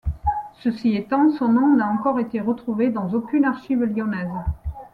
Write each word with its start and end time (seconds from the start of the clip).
Ceci 0.63 0.95
étant, 0.95 1.29
son 1.29 1.49
nom 1.49 1.75
n’a 1.75 1.87
encore 1.87 2.19
été 2.19 2.41
retrouvé 2.41 2.89
dans 2.89 3.13
aucune 3.13 3.45
archive 3.45 3.83
lyonnaise. 3.83 4.31